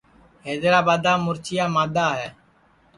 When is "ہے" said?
2.19-2.29